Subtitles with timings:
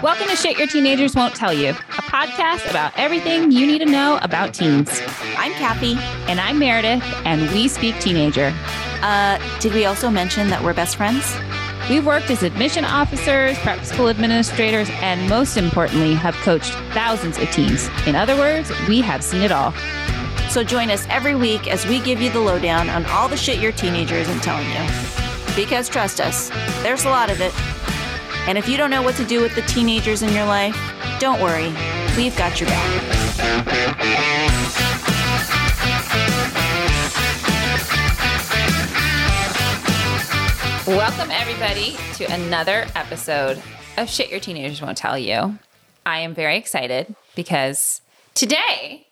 [0.00, 3.84] Welcome to Shit Your Teenagers Won't Tell You, a podcast about everything you need to
[3.84, 4.88] know about teens.
[5.36, 5.96] I'm Cathy.
[6.30, 8.54] And I'm Meredith, and we speak teenager.
[9.02, 11.34] Uh, did we also mention that we're best friends?
[11.90, 17.50] We've worked as admission officers, prep school administrators, and most importantly, have coached thousands of
[17.50, 17.88] teens.
[18.06, 19.72] In other words, we have seen it all.
[20.48, 23.58] So join us every week as we give you the lowdown on all the shit
[23.58, 25.56] your teenager isn't telling you.
[25.56, 26.50] Because trust us,
[26.84, 27.52] there's a lot of it.
[28.48, 30.74] And if you don't know what to do with the teenagers in your life,
[31.20, 31.68] don't worry,
[32.16, 33.02] we've got your back.
[40.86, 43.62] Welcome, everybody, to another episode
[43.98, 45.58] of Shit Your Teenagers Won't Tell You.
[46.06, 48.00] I am very excited because
[48.32, 49.08] today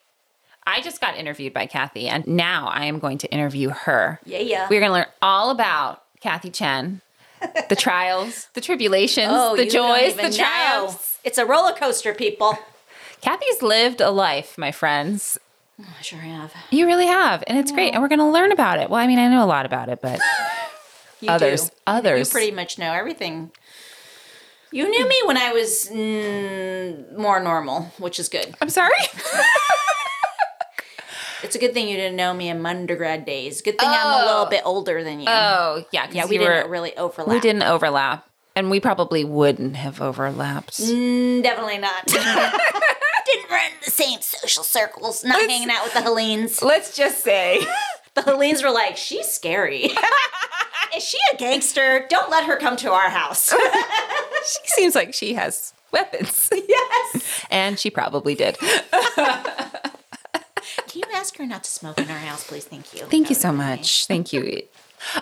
[0.66, 4.18] I just got interviewed by Cathy, and now I am going to interview her.
[4.24, 4.66] Yeah, yeah.
[4.70, 7.02] We're going to learn all about Cathy Chen,
[7.68, 10.30] the trials, the tribulations, Oh, the joys, the know.
[10.36, 11.18] triumphs.
[11.24, 12.58] It's a roller coaster, people.
[13.20, 15.38] Cathy's lived a life, my friends.
[15.80, 16.54] I sure have.
[16.70, 17.92] You really have, and it's great.
[17.92, 18.88] And we're going to learn about it.
[18.88, 20.20] Well, I mean, I know a lot about it, but
[21.20, 21.76] You Others- do.
[21.86, 22.28] others.
[22.28, 23.50] You pretty much know everything.
[24.72, 28.54] You knew me when I was mm, more normal, which is good.
[28.60, 28.92] I'm sorry.
[31.42, 33.60] It's a good thing you didn't know me in my undergrad days.
[33.62, 34.26] Good thing I'm a Oh.
[34.26, 35.26] little bit older than you.
[35.28, 36.06] oh, yeah.
[36.10, 37.28] yeah, we didn't were- really overlap.
[37.32, 40.78] We didn't overlap, and we probably wouldn't have overlapped.
[40.80, 42.06] Mm, definitely not.
[42.06, 45.24] didn't run the same social circles.
[45.24, 46.62] Not Let's- hanging out with the Hellenes.
[46.62, 47.60] Let's just say,
[48.14, 49.90] The Hellenes were like, "She's scary.
[50.96, 52.06] Is she a gangster?
[52.08, 57.44] Don't let her come to our house." she seems like she has weapons, yes.
[57.50, 58.56] and she probably did.
[60.88, 62.64] Can you ask her not to smoke in our house, please?
[62.64, 63.06] Thank you.
[63.06, 63.78] Thank you so would be nice.
[63.78, 64.06] much.
[64.06, 64.62] Thank you.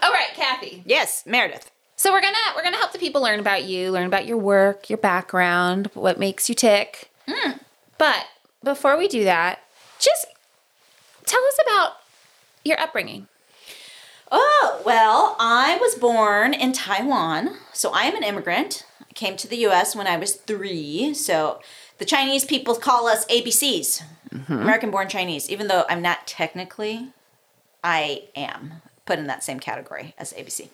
[0.03, 0.83] All right, Cathy.
[0.87, 1.71] Yes, Meredith.
[1.97, 4.91] So we're gonna we're gonna help the people learn about you, learn about your work,
[4.91, 7.11] your background, what makes you tick.
[7.29, 7.53] Hmm.
[7.99, 8.27] But
[8.63, 9.61] before we do that,
[9.99, 10.27] just
[11.25, 11.93] tell us about
[12.65, 13.29] your upbringing.
[14.33, 18.85] Oh, well, I was born in Taiwan, so I am an immigrant.
[19.01, 21.61] I came to the US when I was three, so
[22.05, 24.03] the Chinese people call us ABCs,
[24.51, 27.09] American born Chinese, even though I'm not technically,
[27.83, 30.69] I am put in that same category as ABC.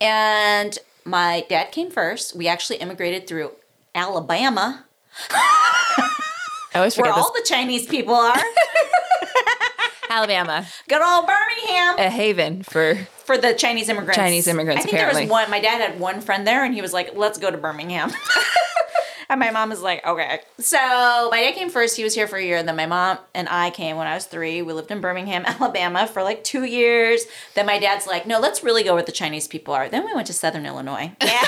[0.00, 2.36] And my dad came first.
[2.36, 3.50] We actually immigrated through
[3.92, 4.84] Alabama,
[5.28, 6.10] I
[6.76, 7.16] always where this.
[7.16, 8.40] all the Chinese people are.
[10.10, 11.98] Alabama, Good old Birmingham.
[11.98, 12.94] a haven for
[13.24, 14.16] for the Chinese immigrants.
[14.16, 15.24] Chinese immigrants, I think there apparently.
[15.24, 15.50] was one.
[15.50, 18.12] My dad had one friend there, and he was like, "Let's go to Birmingham."
[19.28, 20.78] and my mom was like, "Okay." So
[21.30, 21.96] my dad came first.
[21.96, 24.14] He was here for a year, and then my mom and I came when I
[24.14, 24.62] was three.
[24.62, 27.24] We lived in Birmingham, Alabama, for like two years.
[27.54, 30.14] Then my dad's like, "No, let's really go where the Chinese people are." Then we
[30.14, 31.12] went to Southern Illinois.
[31.22, 31.42] Yeah.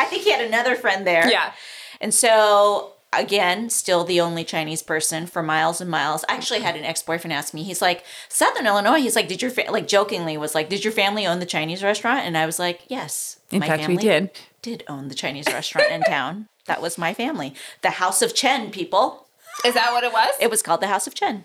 [0.00, 1.28] I think he had another friend there.
[1.28, 1.52] yeah.
[2.00, 6.24] And so again, still the only Chinese person for miles and miles.
[6.28, 7.62] I actually had an ex-boyfriend ask me.
[7.64, 10.92] He's like, "Southern Illinois." He's like, "Did your fa-, like jokingly was like, "Did your
[10.92, 14.30] family own the Chinese restaurant?" And I was like, "Yes." In fact, we did.
[14.62, 16.48] Did own the Chinese restaurant in town.
[16.66, 17.54] That was my family.
[17.82, 19.26] The House of Chen people.
[19.64, 20.34] Is that what it was?
[20.40, 21.44] It was called the House of Chen.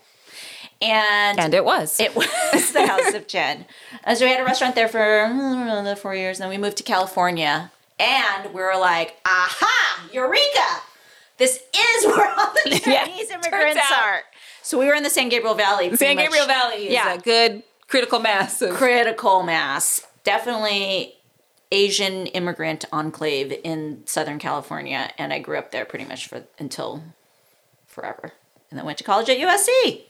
[0.82, 1.98] And and it was.
[2.00, 3.64] it was the House of Chen.
[4.04, 6.38] And so we had a restaurant there for mm, another four years.
[6.38, 7.70] Then we moved to California.
[7.98, 10.82] And we were like, aha, Eureka!
[11.38, 13.98] This is where all the Yeah, Chinese turns immigrants out.
[13.98, 14.22] are.
[14.62, 15.94] So we were in the San Gabriel Valley.
[15.96, 16.24] San much.
[16.26, 17.14] Gabriel Valley is Yeah.
[17.14, 20.06] a good critical mass of Critical mass.
[20.24, 21.14] Definitely
[21.72, 25.10] Asian immigrant enclave in Southern California.
[25.18, 27.02] And I grew up there pretty much for until
[27.86, 28.32] forever.
[28.70, 30.02] And then went to college at USC.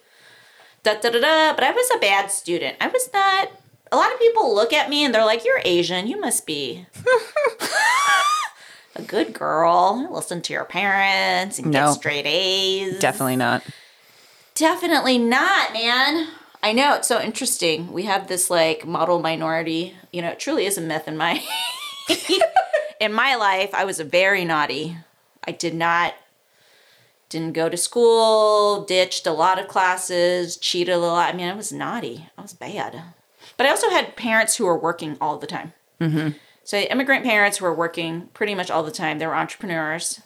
[0.82, 1.54] Da, da, da, da.
[1.54, 2.76] But I was a bad student.
[2.80, 3.50] I was not.
[3.92, 6.06] A lot of people look at me and they're like, You're Asian.
[6.06, 6.86] You must be
[8.96, 10.08] a good girl.
[10.12, 11.86] Listen to your parents and No.
[11.86, 12.98] get straight A's.
[12.98, 13.62] definitely not.
[14.54, 16.28] Definitely not, man.
[16.64, 17.92] I know it's so interesting.
[17.92, 19.94] We have this like model minority.
[20.12, 21.44] You know, it truly is a myth in my
[23.00, 23.74] in my life.
[23.74, 24.96] I was a very naughty.
[25.46, 26.14] I did not
[27.28, 31.34] didn't go to school, ditched a lot of classes, cheated a lot.
[31.34, 32.30] I mean, I was naughty.
[32.38, 33.02] I was bad.
[33.58, 35.74] But I also had parents who were working all the time.
[36.00, 36.30] Mm-hmm.
[36.62, 39.18] So immigrant parents who were working pretty much all the time.
[39.18, 40.22] They were entrepreneurs.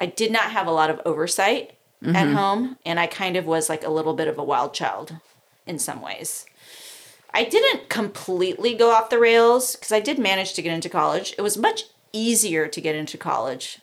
[0.00, 1.72] I did not have a lot of oversight
[2.02, 2.34] at mm-hmm.
[2.34, 5.14] home, and I kind of was like a little bit of a wild child
[5.66, 6.46] in some ways.
[7.34, 11.34] I didn't completely go off the rails because I did manage to get into college.
[11.36, 13.80] It was much easier to get into college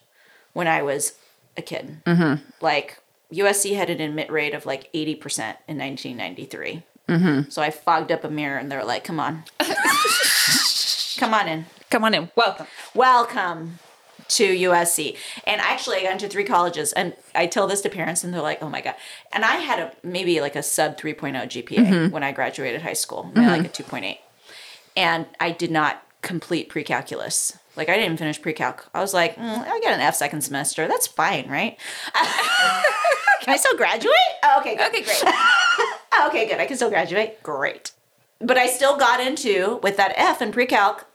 [0.53, 1.13] when I was
[1.56, 2.01] a kid.
[2.06, 2.44] Mm-hmm.
[2.62, 3.00] Like
[3.31, 6.83] USC had an admit rate of like 80% in 1993.
[7.09, 7.50] Mm-hmm.
[7.50, 9.44] So I fogged up a mirror and they're like, come on.
[11.18, 11.65] Come on in.
[11.91, 12.31] Come on in.
[12.36, 12.65] Welcome.
[12.95, 13.79] Welcome
[14.30, 15.18] to USC.
[15.46, 18.42] And actually, I got into three colleges, and I tell this to parents, and they're
[18.42, 18.96] like, "Oh my god!"
[19.31, 23.31] And I had a maybe like a sub 3.0 GPA when I graduated high school,
[23.34, 24.18] maybe like a 2.8,
[24.96, 27.58] and I did not complete pre-calculus.
[27.75, 28.88] Like I didn't even finish pre-calc.
[28.94, 30.88] I was like, mm, I got an F second semester.
[30.88, 31.78] That's fine, right?
[33.42, 34.14] Can I still graduate?
[34.44, 34.88] Oh, okay, good.
[34.88, 35.24] Okay, great.
[36.16, 36.60] Oh, okay, good.
[36.60, 37.42] I can still graduate.
[37.42, 37.92] Great.
[38.40, 41.06] But I still got into, with that F in pre calc,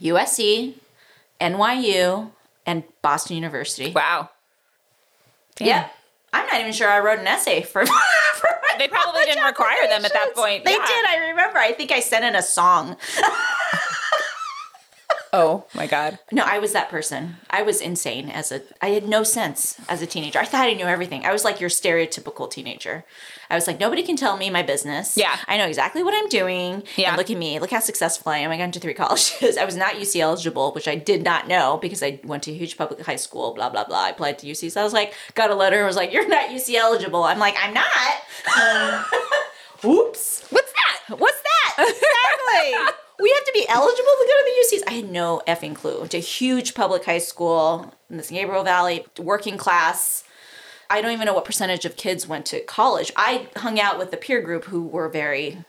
[0.00, 0.76] USC,
[1.40, 2.30] NYU,
[2.66, 3.92] and Boston University.
[3.92, 4.30] Wow.
[5.56, 5.68] Damn.
[5.68, 5.88] Yeah.
[6.32, 7.84] I'm not even sure I wrote an essay for.
[7.86, 10.64] for my They probably didn't require them at that point.
[10.64, 10.84] They Yeah.
[10.86, 11.04] did.
[11.06, 11.58] I remember.
[11.58, 12.96] I think I sent in a song.
[15.36, 16.20] Oh my God.
[16.30, 17.38] No, I was that person.
[17.50, 18.62] I was insane as a.
[18.80, 20.38] I had no sense as a teenager.
[20.38, 21.26] I thought I knew everything.
[21.26, 23.04] I was like your stereotypical teenager.
[23.50, 25.16] I was like, nobody can tell me my business.
[25.16, 25.36] Yeah.
[25.48, 26.84] I know exactly what I'm doing.
[26.94, 27.08] Yeah.
[27.08, 27.58] And look at me.
[27.58, 28.52] Look how successful I am.
[28.52, 29.56] I got into three colleges.
[29.56, 32.54] I was not UC eligible, which I did not know because I went to a
[32.54, 33.54] huge public high school.
[33.54, 34.04] Blah blah blah.
[34.04, 34.70] I applied to UC.
[34.70, 35.78] So I was like, got a letter.
[35.78, 37.24] and was like, you're not UC eligible.
[37.24, 37.84] I'm like, I'm not.
[38.56, 39.04] Um,
[39.90, 40.46] Oops.
[40.50, 41.18] What's that?
[41.18, 41.74] What's that?
[41.80, 42.94] Exactly.
[43.20, 44.82] we have to be eligible to go to the UCs.
[44.88, 46.02] I had no effing clue.
[46.02, 50.24] It's a huge public high school in the San Gabriel Valley, working class.
[50.90, 53.12] I don't even know what percentage of kids went to college.
[53.16, 55.64] I hung out with the peer group who were very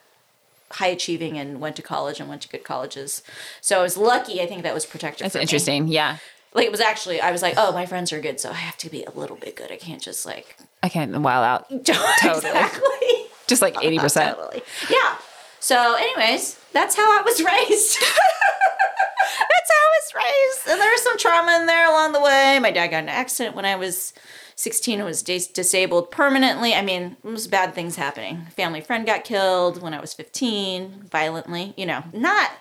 [0.71, 3.21] high achieving and went to college and went to good colleges.
[3.61, 4.41] So I was lucky.
[4.41, 5.25] I think that was protective.
[5.25, 5.43] That's for me.
[5.43, 5.87] interesting.
[5.87, 6.17] Yeah.
[6.53, 8.77] Like it was actually, I was like, oh, my friends are good, so I have
[8.77, 9.71] to be a little bit good.
[9.71, 11.69] I can't just like I can't wow out.
[11.85, 12.49] totally.
[12.49, 13.25] exactly.
[13.47, 14.35] Just like 80%.
[14.35, 14.63] Totally.
[14.89, 15.17] Yeah.
[15.59, 17.97] So, anyways, that's how I was raised.
[17.99, 20.67] that's how I was raised.
[20.69, 22.59] And there was some trauma in there along the way.
[22.61, 24.13] My dad got in an accident when I was
[24.55, 26.73] 16 and was dis- disabled permanently.
[26.73, 28.45] I mean, it was bad things happening.
[28.55, 31.73] Family friend got killed when I was 15, violently.
[31.77, 32.51] You know, not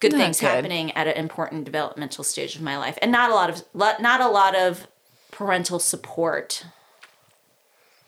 [0.00, 0.46] good Not things good.
[0.46, 4.20] happening at an important developmental stage of my life, and not a lot of not
[4.20, 4.86] a lot of
[5.30, 6.64] parental support.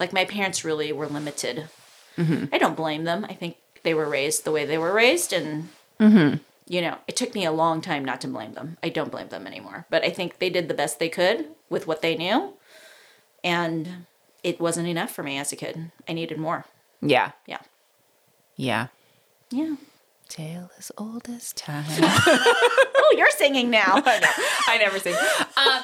[0.00, 1.68] Like my parents really were limited.
[2.18, 2.46] Mm-hmm.
[2.52, 3.24] I don't blame them.
[3.28, 5.68] I think they were raised the way they were raised, and
[6.66, 8.76] you know, it took me a long time not to blame them.
[8.82, 11.86] I don't blame them anymore, but I think they did the best they could with
[11.86, 12.54] what they knew,
[13.44, 14.06] and
[14.42, 15.90] it wasn't enough for me as a kid.
[16.08, 16.64] I needed more.
[17.00, 17.32] Yeah.
[17.46, 17.58] Yeah,
[18.56, 18.88] Yeah.
[19.50, 19.76] yeah.
[20.28, 21.84] Tale as old as time.
[23.06, 24.02] Oh, you're singing now.
[24.06, 25.14] I never sing.
[25.58, 25.82] Um?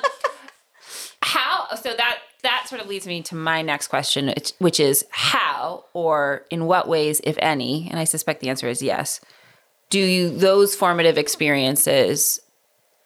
[1.77, 5.85] So that that sort of leads me to my next question, which- which is how
[5.93, 9.21] or in what ways, if any, and I suspect the answer is yes.
[9.91, 12.41] Do you those formative experiences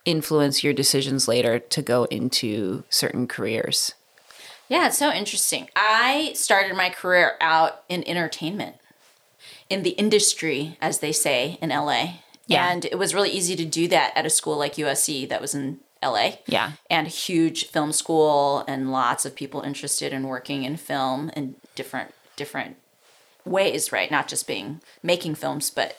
[0.05, 3.95] influence your decisions later to go into certain careers?
[4.69, 5.69] Yeah, it's so interesting.
[5.77, 8.77] I started my career out in entertainment,
[9.69, 12.21] in the industry, as they say in LA.
[12.47, 12.71] Yeah.
[12.71, 15.55] And it was really easy to do that at a school like USC that was
[15.55, 16.33] in LA.
[16.47, 16.73] Yeah.
[16.91, 21.57] And a huge film school and lots of people interested in working in film in
[21.75, 22.77] different different
[23.45, 24.11] ways, right?
[24.11, 25.97] Not just being making films, but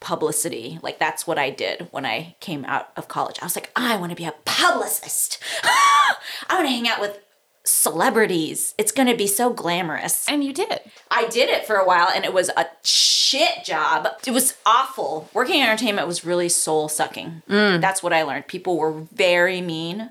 [0.00, 0.78] publicity.
[0.82, 3.38] Like that's what I did when I came out of college.
[3.40, 5.38] I was like, I want to be a publicist.
[5.62, 6.16] I
[6.50, 7.18] want to hang out with
[7.64, 8.74] celebrities.
[8.76, 10.28] It's going to be so glamorous.
[10.28, 10.80] And you did.
[11.10, 14.08] I did it for a while and it was a shit job.
[14.26, 15.28] It was awful.
[15.32, 17.42] Working in entertainment was really soul sucking.
[17.48, 17.80] Mm.
[17.80, 18.48] That's what I learned.
[18.48, 20.10] People were very mean.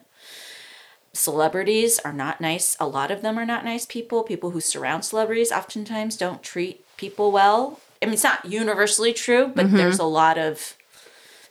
[1.14, 2.78] Celebrities are not nice.
[2.80, 4.24] A lot of them are not nice people.
[4.24, 7.80] People who surround celebrities oftentimes don't treat people well.
[8.02, 9.78] I mean, it's not universally true, but mm-hmm.
[9.78, 10.76] there's a lot of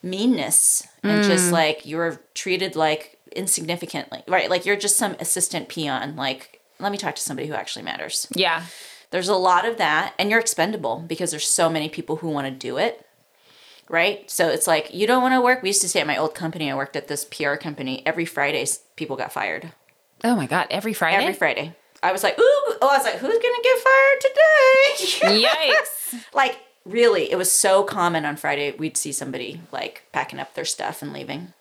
[0.03, 1.53] meanness and just mm.
[1.53, 4.51] like you're treated like insignificantly, right?
[4.51, 6.17] Like you're just some assistant peon.
[6.17, 8.27] Like, let me talk to somebody who actually matters.
[8.35, 8.65] Yeah.
[9.11, 12.47] There's a lot of that, and you're expendable because there's so many people who want
[12.47, 13.05] to do it.
[13.89, 14.31] Right?
[14.31, 15.63] So it's like, you don't want to work.
[15.63, 18.25] We used to say at my old company, I worked at this PR company, every
[18.25, 19.73] Friday, people got fired.
[20.23, 20.69] Oh my God.
[20.71, 21.25] Every Friday?
[21.25, 21.75] Every Friday.
[22.01, 22.43] I was like, ooh,
[22.81, 25.49] oh, I was like, who's going to get fired today?
[25.49, 26.25] Yikes.
[26.35, 30.65] like, really, it was so common on Friday, we'd see somebody like packing up their
[30.65, 31.53] stuff and leaving.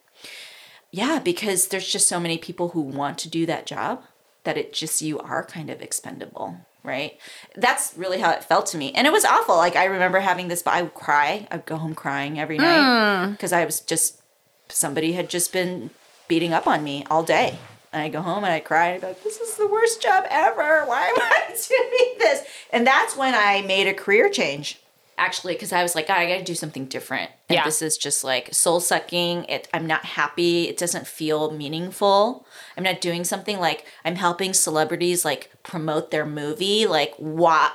[0.91, 4.03] Yeah, because there's just so many people who want to do that job
[4.43, 7.19] that it just, you are kind of expendable, right?
[7.55, 8.91] That's really how it felt to me.
[8.93, 9.55] And it was awful.
[9.55, 11.48] Like, I remember having this, I would cry.
[11.51, 12.63] I'd go home crying every hmm.
[12.63, 14.22] night because I was just,
[14.69, 15.91] somebody had just been
[16.27, 17.60] beating up on me all day.
[17.91, 20.01] And I'd go home and I'd cry and I'd be like, this is the worst
[20.01, 20.86] job ever.
[20.86, 22.43] Why am I doing this?
[22.72, 24.79] And that's when I made a career change.
[25.20, 27.30] Actually, because I was like, I got to do something different.
[27.50, 27.66] And Yeah.
[27.66, 29.44] this is just like soul sucking.
[29.46, 30.68] It, I'm not happy.
[30.70, 32.46] It doesn't feel meaningful.
[32.78, 36.88] I'm not doing something like I'm helping celebrities like promote their movie.
[36.88, 37.74] Like, what?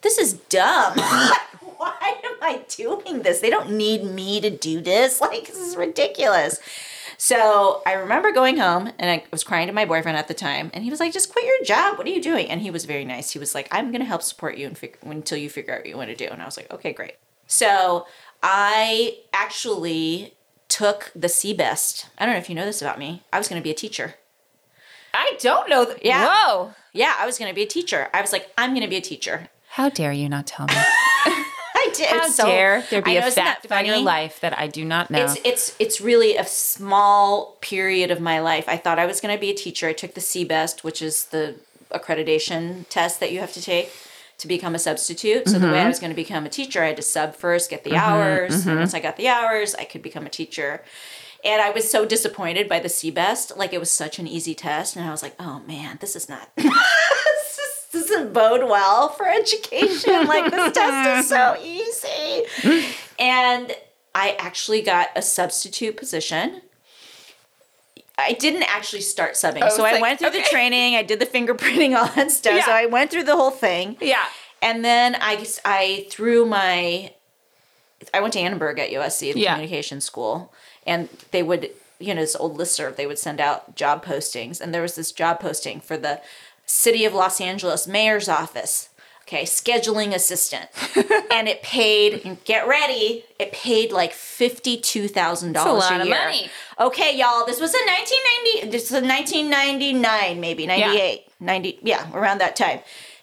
[0.00, 0.94] This is dumb.
[1.76, 3.40] Why am I doing this?
[3.40, 5.20] They don't need me to do this.
[5.20, 6.60] Like, this is ridiculous.
[7.24, 10.70] So I remember going home and I was crying to my boyfriend at the time,
[10.74, 11.96] and he was like, "Just quit your job.
[11.96, 13.30] What are you doing?" And he was very nice.
[13.30, 15.78] He was like, "I'm going to help support you and fig- until you figure out
[15.80, 17.14] what you want to do." And I was like, "Okay, great."
[17.46, 18.06] So
[18.42, 20.34] I actually
[20.68, 22.08] took the CBEST.
[22.18, 23.22] I don't know if you know this about me.
[23.32, 24.16] I was going to be a teacher.
[25.14, 25.86] I don't know.
[25.86, 26.26] Th- Yeah.
[26.28, 26.74] Whoa.
[26.92, 28.10] Yeah, I was going to be a teacher.
[28.12, 29.48] I was like, I'm going to be a teacher.
[29.70, 30.74] How dare you not tell me?
[31.94, 32.08] Did.
[32.08, 35.10] How so- dare there be know, a fact about your life that I do not
[35.10, 35.24] know?
[35.24, 38.68] It's it's it's really a small period of my life.
[38.68, 39.88] I thought I was going to be a teacher.
[39.88, 41.56] I took the CBEST, which is the
[41.90, 43.92] accreditation test that you have to take
[44.38, 45.48] to become a substitute.
[45.48, 45.88] So the way I mm-hmm.
[45.88, 47.98] was going to become a teacher, I had to sub first, get the mm-hmm.
[47.98, 48.66] hours.
[48.66, 50.82] And once I got the hours, I could become a teacher.
[51.44, 53.56] And I was so disappointed by the CBEST.
[53.56, 56.26] Like it was such an easy test, and I was like, "Oh man, this is
[56.28, 56.48] not.
[58.08, 60.26] doesn't bode well for education.
[60.26, 62.86] Like this test is so easy."
[63.18, 63.74] And
[64.14, 66.62] I actually got a substitute position.
[68.16, 69.62] I didn't actually start subbing.
[69.62, 72.64] I was so I went through the training, I did the fingerprinting, all that stuff.
[72.64, 73.96] So I went through the whole thing.
[74.00, 74.24] yeah.
[74.62, 77.12] And then I, I threw my,
[78.14, 79.54] I went to Annenberg at USC, the Yeah.
[79.54, 80.54] communication school,
[80.86, 84.60] and they would, you know, this old listserv, they would send out job postings.
[84.60, 86.20] And there was this job posting for the
[86.66, 88.88] city of Los Angeles mayor's office.
[89.22, 90.68] Okay, scheduling assistant.
[91.30, 96.14] and it paid, get ready, it paid like $52,000 That's a lot of year.
[96.14, 96.50] money.
[96.78, 102.54] Okay, y'all, this was in 1990, this was 1999, maybe, 98, 90, yeah, around that
[102.54, 102.80] time.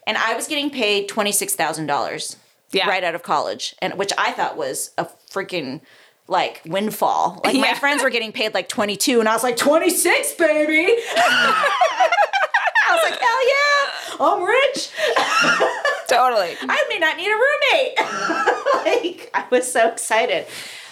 [0.08, 2.36] And I was getting paid $26,000
[2.72, 2.90] Yeah.
[2.90, 5.82] right out of college, and which I thought was a freaking
[6.28, 7.42] like windfall.
[7.44, 10.96] Like my friends were getting paid like 22 and I was like 26, baby.
[11.16, 14.11] I was like, "Hell yeah.
[14.24, 14.90] I'm rich."
[16.08, 16.56] Totally.
[16.62, 17.98] I may not need a roommate.
[18.86, 20.46] like I was so excited.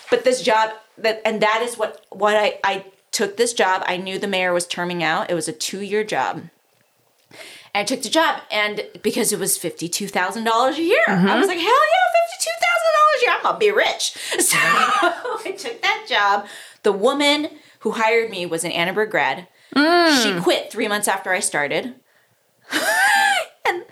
[0.09, 3.83] But this job that and that is what what I I took this job.
[3.85, 5.29] I knew the mayor was terming out.
[5.29, 6.43] It was a 2-year job.
[7.73, 11.03] And I took the job and because it was $52,000 a year.
[11.07, 11.39] I mm-hmm.
[11.39, 12.09] was like, "Hell yeah,
[12.39, 12.47] $52,000
[13.17, 13.35] a year.
[13.35, 16.47] I'm going to be rich." So I took that job.
[16.83, 19.47] The woman who hired me was an Annenberg grad.
[19.75, 20.41] She mm.
[20.41, 21.93] quit 3 months after I started.
[23.67, 23.83] and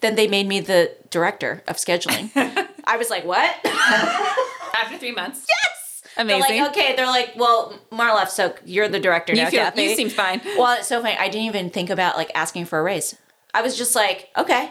[0.00, 2.30] then they made me the director of scheduling.
[2.84, 3.54] I was like, what?
[3.64, 5.46] After three months.
[5.48, 6.02] yes.
[6.16, 6.40] Amazing.
[6.48, 6.96] They're like, okay.
[6.96, 9.82] They're like, well, Marlef, so you're the director You now, feel Cathy.
[9.82, 10.40] you seem fine.
[10.56, 11.16] well, it's so funny.
[11.16, 13.14] I didn't even think about like asking for a raise.
[13.54, 14.70] I was just like, okay.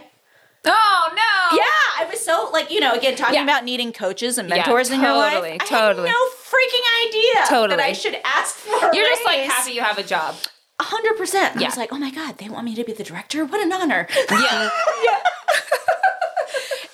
[0.66, 1.58] Oh no.
[1.58, 1.64] Yeah,
[2.06, 3.44] I was so like, you know, again, talking Yeah.
[3.44, 5.34] about needing coaches and Yeah, mentors in your life.
[5.34, 6.10] totally, totally.
[6.10, 7.78] no freaking idea Totally.
[7.78, 10.36] that I should ask for You're just like happy you have a job.
[10.80, 11.58] A hundred percent.
[11.58, 11.68] I Yeah.
[11.68, 13.44] was like, oh my God, they want me to be the director?
[13.46, 14.08] What an honor.
[14.32, 14.70] Yeah.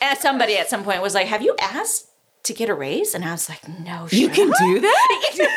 [0.01, 2.07] And somebody at some point was like, Have you asked
[2.43, 3.13] to get a raise?
[3.13, 4.57] And I was like, No, you can up.
[4.59, 5.31] do that?
[5.37, 5.47] you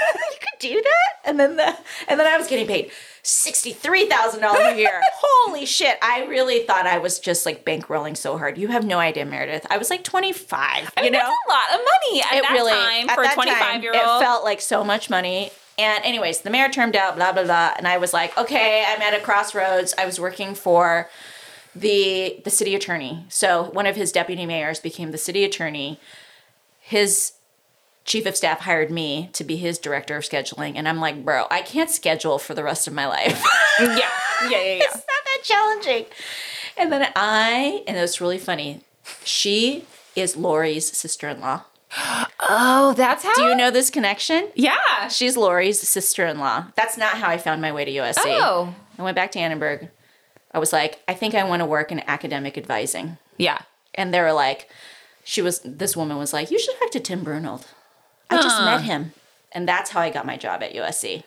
[0.41, 1.29] could do that?
[1.29, 1.77] And then the
[2.09, 2.91] and then I was getting paid
[3.25, 5.01] sixty-three thousand dollars a year.
[5.15, 5.99] Holy shit.
[6.01, 8.57] I really thought I was just like bankrolling so hard.
[8.57, 9.67] You have no idea, Meredith.
[9.69, 10.93] I was like 25.
[10.97, 11.19] I mean, you know?
[11.19, 13.83] that's a lot of money at it that really time at for a 25 time,
[13.83, 14.23] year It old.
[14.23, 15.51] felt like so much money.
[15.79, 19.03] And anyways, the mayor termed out, blah blah blah, and I was like, okay, I'm
[19.03, 19.95] at a crossroads.
[19.99, 21.09] I was working for
[21.75, 23.27] the the city attorney.
[23.29, 26.01] So one of his deputy mayors became the city attorney.
[26.81, 27.33] His
[28.05, 31.47] chief of staff hired me to be his director of scheduling, and I'm like, bro,
[31.51, 33.43] I can't schedule for the rest of my life.
[33.81, 33.89] yeah.
[33.89, 34.09] Yeah.
[34.49, 34.49] Yeah.
[34.49, 34.59] Yeah.
[34.83, 36.07] it's not that challenging.
[36.79, 38.81] And then I, and it was really funny.
[39.25, 41.65] She is Lori's sister-in-law.
[42.49, 43.35] Oh, that's how.
[43.35, 44.49] Do you know this connection?
[44.55, 45.09] Yeah.
[45.09, 46.67] She's Lori's sister-in-law.
[46.75, 48.23] That's not how I found my way to USC.
[48.25, 48.75] Oh.
[48.99, 49.89] I went back to Annenberg.
[50.53, 53.19] I was like, I think I want to work in academic advising.
[53.37, 53.59] Yeah.
[53.95, 54.69] And they were like,
[55.25, 57.67] she was this woman was like, you should talk to Tim Brunold.
[58.31, 59.13] I just met him.
[59.53, 61.25] And that's how I got my job at USC.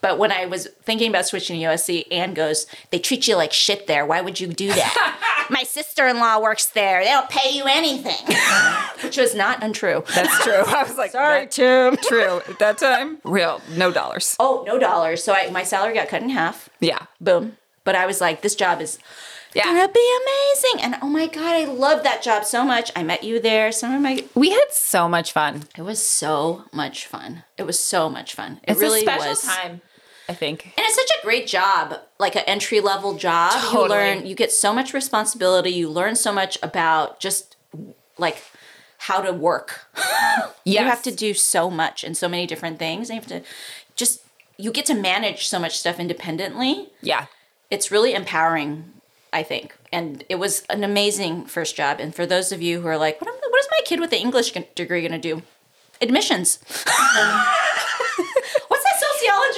[0.00, 3.52] But when I was thinking about switching to USC, Anne goes, They treat you like
[3.52, 4.06] shit there.
[4.06, 5.16] Why would you do that?
[5.50, 7.02] my sister in law works there.
[7.04, 8.36] They don't pay you anything.
[9.04, 10.04] Which was not untrue.
[10.14, 10.52] That's true.
[10.66, 11.96] I was like, Sorry, that- Tim.
[12.08, 12.40] true.
[12.48, 14.36] At that time, real, no dollars.
[14.38, 15.22] Oh, no dollars.
[15.24, 16.68] So I, my salary got cut in half.
[16.80, 17.06] Yeah.
[17.20, 17.56] Boom.
[17.84, 18.98] But I was like, this job is
[19.54, 19.64] Yeah.
[19.64, 20.84] gonna be amazing.
[20.84, 22.92] And oh my God, I love that job so much.
[22.94, 23.72] I met you there.
[23.72, 25.64] Some of my We had so much fun.
[25.76, 27.42] It was so much fun.
[27.56, 28.60] It was so much fun.
[28.62, 29.42] It It's really a special was.
[29.42, 29.80] time,
[30.30, 30.64] I think.
[30.76, 33.52] And it's such a great job, like an entry level job.
[33.72, 35.70] You learn, you get so much responsibility.
[35.70, 37.56] You learn so much about just
[38.16, 38.40] like
[38.98, 39.86] how to work.
[40.64, 43.10] You have to do so much and so many different things.
[43.10, 43.48] And you have to
[43.96, 44.22] just,
[44.56, 46.90] you get to manage so much stuff independently.
[47.02, 47.26] Yeah.
[47.70, 48.84] It's really empowering,
[49.32, 49.74] I think.
[49.92, 51.98] And it was an amazing first job.
[51.98, 54.10] And for those of you who are like, what, am- what does my kid with
[54.10, 55.42] the English degree going to do?
[56.00, 56.60] Admissions.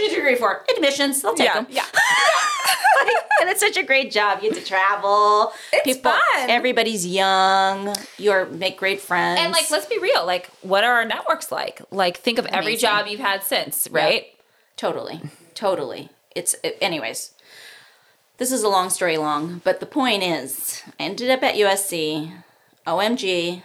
[0.03, 0.65] What's that sociology degree for?
[0.75, 1.23] Admissions.
[1.23, 1.67] They'll take Yeah, them.
[1.71, 1.85] yeah.
[3.41, 4.41] and it's such a great job.
[4.43, 5.53] You get to travel.
[5.73, 6.21] It's fun.
[6.37, 7.95] Everybody's young.
[8.19, 9.41] You make great friends.
[9.41, 10.25] And like, let's be real.
[10.27, 11.83] Like, what are our networks like?
[11.91, 14.27] Like, think of every job you've had since, right?
[14.77, 15.21] Totally.
[15.55, 16.09] Totally.
[16.35, 17.35] It's, anyways,
[18.39, 22.33] this is a long story long, but the point is, I ended up at USC,
[22.87, 23.63] OMG,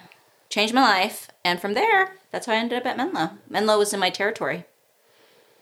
[0.50, 3.32] changed my life, and from there, that's how I ended up at Menlo.
[3.50, 4.66] Menlo was in my territory.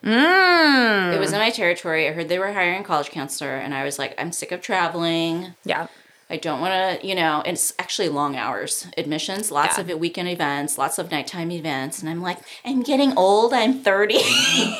[0.04, 1.14] Mm.
[1.14, 2.08] It was in my territory.
[2.08, 4.60] I heard they were hiring a college counselor, and I was like, I'm sick of
[4.60, 5.54] traveling.
[5.64, 5.88] Yeah.
[6.28, 8.88] I don't want to, you know, it's actually long hours.
[8.96, 9.84] Admissions, lots Yeah.
[9.94, 12.00] of weekend events, lots of nighttime events.
[12.00, 13.52] And I'm like, I'm getting old.
[13.52, 14.18] I'm 30.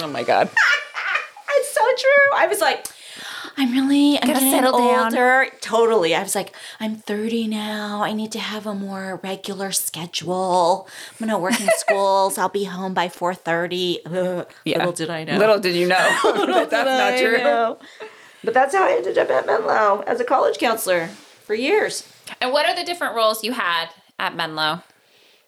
[0.00, 0.48] Oh my God.
[1.50, 2.38] it's so true.
[2.38, 2.86] I was like,
[3.56, 5.04] I'm really, I'm Gotta getting settle down.
[5.06, 5.46] older.
[5.60, 6.14] Totally.
[6.14, 8.02] I was like, I'm 30 now.
[8.02, 10.88] I need to have a more regular schedule.
[11.20, 12.38] I'm gonna work in schools.
[12.38, 13.98] I'll be home by 4:30.
[14.06, 14.48] Ugh.
[14.64, 14.78] Yeah.
[14.78, 15.36] Little did I know.
[15.38, 17.38] Little did you know that that's not I true.
[17.38, 17.78] know.
[18.44, 21.06] But that's how I ended up at Menlo as a college counselor
[21.44, 22.08] for years.
[22.40, 24.82] And what are the different roles you had at Menlo?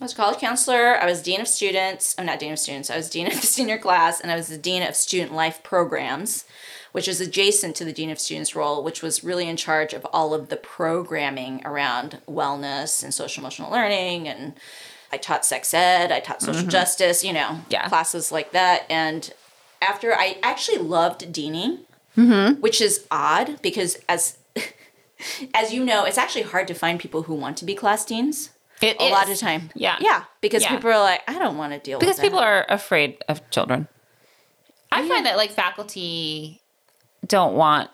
[0.01, 0.97] I was a college counselor.
[1.01, 2.15] I was dean of students.
[2.19, 2.91] I'm not dean of students.
[2.91, 5.63] I was dean of the senior class, and I was the dean of student life
[5.63, 6.45] programs,
[6.95, 10.07] which is adjacent to the dean of students role, which was really in charge of
[10.13, 14.29] all of the programming around wellness and social emotional learning.
[14.29, 14.53] And
[15.11, 16.13] I taught sex ed.
[16.13, 16.71] I taught social mm-hmm.
[16.71, 17.25] justice.
[17.25, 17.89] You know, Yeah.
[17.89, 18.87] classes like that.
[18.89, 19.35] And
[19.83, 21.81] after I actually loved deaning,
[22.17, 22.61] mm-hmm.
[22.61, 24.39] which is odd because as
[25.53, 28.51] as you know, it's actually hard to find people who want to be class deans
[28.81, 29.71] It a lot of time.
[29.75, 29.97] Yeah.
[29.99, 30.23] Yeah.
[30.41, 30.77] Because Yeah.
[30.77, 33.89] people are like, I don't want to deal with Because people are afraid of children.
[34.93, 36.61] I find that like faculty
[37.27, 37.91] don't want.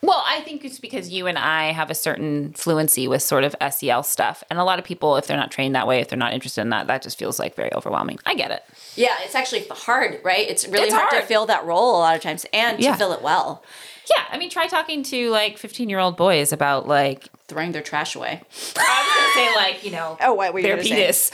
[0.00, 3.56] Well, I think it's because you and I have a certain fluency with sort of
[3.72, 4.44] SEL stuff.
[4.48, 6.60] And a lot of people, if they're not trained that way, if they're not interested
[6.60, 8.20] in that, that just feels like very overwhelming.
[8.24, 8.62] I get it.
[8.94, 10.48] Yeah, it's actually hard, right?
[10.48, 11.22] It's really It's hard, hard.
[11.22, 12.92] to fill that role a lot of times and Yeah.
[12.92, 13.64] to fill it well.
[14.08, 14.22] Yeah.
[14.30, 18.14] I mean, try talking to like 15 year old boys about like, Throwing their trash
[18.14, 18.40] away.
[18.40, 20.94] I was going to say like, you know, Oh, what were you their gonna say?
[20.94, 21.30] penis.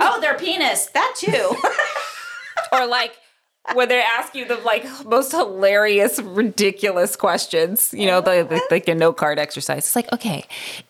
[0.00, 0.86] Oh, their penis.
[0.86, 1.54] That too.
[2.72, 3.12] or like
[3.74, 7.92] where they ask you the like most hilarious, ridiculous questions.
[7.92, 9.78] You know, the, the, like a note card exercise.
[9.78, 10.44] It's like, okay,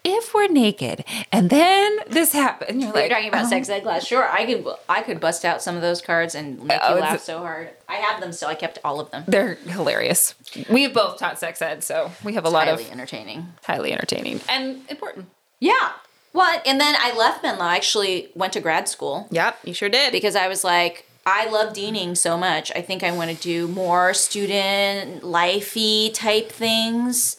[0.05, 3.49] if we're naked and then this happened, you're You're like, talking about uh-huh.
[3.51, 4.07] sex ed class.
[4.07, 6.97] Sure, I could I could bust out some of those cards and make Oh, you
[6.99, 7.71] it's- laugh so hard.
[7.89, 8.49] I have them still.
[8.49, 9.25] I kept all of them.
[9.27, 10.35] they're hilarious.
[10.69, 13.47] We've both taught sex ed, so we have a lot Highly of entertaining.
[13.65, 15.27] highly entertaining and important.
[15.59, 15.93] Yeah.
[16.35, 17.65] Well, and then I left Menlo.
[17.65, 19.27] I actually went to grad school.
[19.31, 20.13] Yep, you sure did.
[20.13, 22.73] because I was like, I love deaning so much.
[22.75, 27.37] I think I want to do more student lifey type things.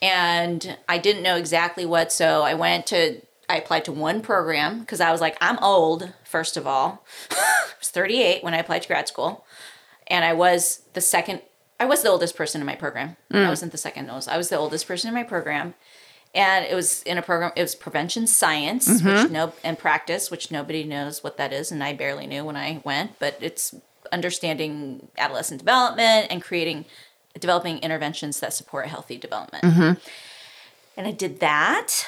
[0.00, 4.80] And I didn't know exactly what, so I went to I applied to one program
[4.80, 7.04] because I was like, I'm old, first of all.
[7.30, 9.44] I was 38 when I applied to grad school.
[10.06, 11.42] And I was the second
[11.80, 13.16] I was the oldest person in my program.
[13.32, 13.46] Mm.
[13.46, 14.28] I wasn't the second oldest.
[14.28, 15.74] I was the oldest person in my program.
[16.36, 19.32] And it was in a program it was prevention science, which mm-hmm.
[19.32, 22.82] no and practice, which nobody knows what that is, and I barely knew when I
[22.84, 23.74] went, but it's
[24.12, 26.84] understanding adolescent development and creating
[27.38, 29.64] developing interventions that support healthy development.
[29.64, 29.92] Mm-hmm.
[30.96, 32.06] And I did that.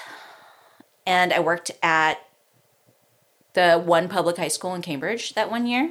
[1.07, 2.19] And I worked at
[3.55, 5.91] the one public high school in Cambridge that one year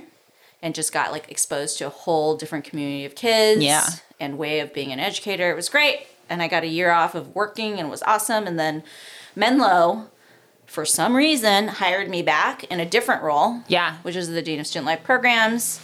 [0.62, 3.88] and just got like exposed to a whole different community of kids Yeah.
[4.19, 5.52] and way of being an educator.
[5.52, 6.08] It was great.
[6.30, 8.48] And I got a year off of working and it was awesome.
[8.48, 8.84] And then
[9.36, 10.10] Menlo,
[10.66, 13.62] for some reason, hired me back in a different role.
[13.68, 13.98] Yeah.
[14.02, 15.80] Which is the Dean of Student Life Programs.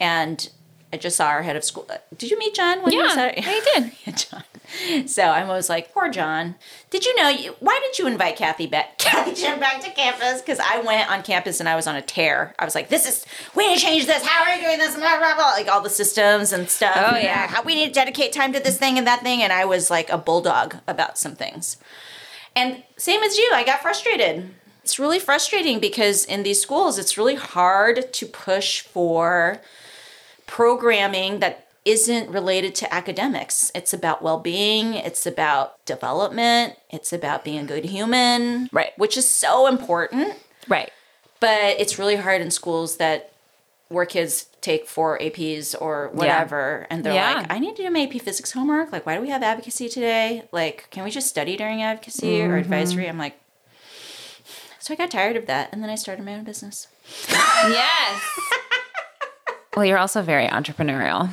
[0.00, 0.48] And
[0.92, 1.86] I just saw our head of school.
[1.90, 3.92] Uh, did you meet John when you yeah, was I did.
[4.06, 5.08] yeah, John.
[5.08, 6.54] So I was like, poor John.
[6.90, 7.28] Did you know?
[7.28, 10.40] You, why did you invite Cathy back, Cathy Jim back to campus?
[10.40, 12.54] Because I went on campus and I was on a tear.
[12.58, 14.24] I was like, this is we need to change this.
[14.24, 14.94] How are we doing this?
[14.94, 15.50] Blah, blah, blah.
[15.50, 16.96] Like all the systems and stuff.
[16.96, 17.46] Oh, yeah.
[17.48, 19.42] how we need to dedicate time to this thing and that thing.
[19.42, 21.78] And I was like a bulldog about some things.
[22.54, 24.50] And same as you, I got frustrated.
[24.82, 29.60] It's really frustrating because in these schools, it's really hard to push for
[30.46, 33.70] programming that isn't related to academics.
[33.74, 38.92] It's about well being, it's about development, it's about being a good human, Right.
[38.98, 40.34] Which is so important.
[40.68, 40.90] Right.
[41.38, 43.32] But it's really hard in schools that
[43.88, 47.34] where kids take four APs or whatever, and they're Yeah.
[47.34, 48.90] like, I need to do my AP physics homework.
[48.90, 50.42] Like, why do we have advocacy today?
[50.50, 52.58] Like, can we just study during advocacy or mm-hmm.
[52.58, 53.08] advisory?
[53.08, 53.38] I'm like,
[54.80, 56.88] so I got tired of that, and then I started my own business.
[57.30, 58.22] Yes.
[59.76, 61.30] well, you're also very entrepreneurial.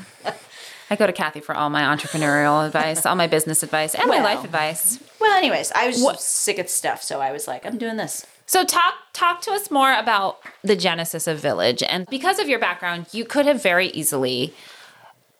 [0.89, 4.21] I go to Kathy for all my entrepreneurial advice, all my business advice, and my
[4.21, 4.99] life advice.
[5.19, 8.27] Well, anyways, I was just sick of stuff, so I was like, I'm doing this.
[8.45, 11.81] So talk talk to us more about the genesis of Village.
[11.81, 14.53] And because of your background, you could have very easily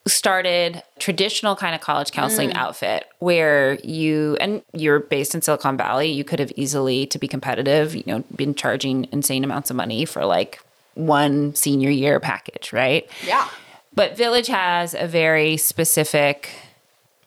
[0.06, 2.56] started traditional kind of college counseling mm.
[2.56, 7.28] outfit where you and you're based in Silicon Valley, you could have easily to be
[7.28, 10.60] competitive, you know, been charging insane amounts of money for like
[10.94, 13.08] one senior year package, right?
[13.26, 13.48] Yeah.
[13.94, 16.50] But Village has a very specific